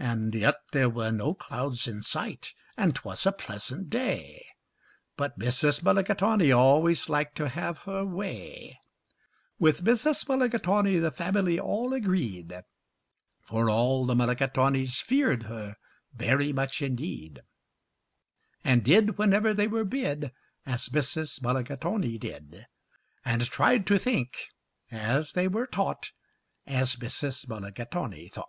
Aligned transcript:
And 0.00 0.32
yet 0.32 0.58
there 0.70 0.88
were 0.88 1.10
no 1.10 1.34
clouds 1.34 1.88
in 1.88 2.02
sight, 2.02 2.54
and 2.76 2.94
'twas 2.94 3.26
a 3.26 3.32
pleasant 3.32 3.90
day, 3.90 4.46
But 5.16 5.36
Mrs. 5.36 5.82
Mulligatawny 5.82 6.52
always 6.52 7.08
liked 7.08 7.34
to 7.38 7.48
have 7.48 7.78
her 7.78 8.06
way. 8.06 8.78
With 9.58 9.84
Mrs. 9.84 10.28
Mulligatawny 10.28 11.00
the 11.00 11.10
family 11.10 11.58
all 11.58 11.92
agreed, 11.92 12.62
For 13.40 13.68
all 13.68 14.06
the 14.06 14.14
Mulligatawnys 14.14 15.00
feared 15.02 15.42
her 15.42 15.74
very 16.14 16.52
much 16.52 16.80
indeed, 16.80 17.40
And 18.62 18.84
did, 18.84 19.18
whenever 19.18 19.52
they 19.52 19.66
were 19.66 19.84
bid, 19.84 20.30
As 20.64 20.90
Mrs. 20.90 21.42
Mulligatawny 21.42 22.18
did, 22.18 22.68
And 23.24 23.44
tried 23.50 23.84
to 23.88 23.98
think, 23.98 24.46
as 24.92 25.32
they 25.32 25.48
were 25.48 25.66
taught, 25.66 26.12
As 26.68 26.94
Mrs. 26.94 27.48
Mulligatawny 27.48 28.28
thought. 28.28 28.48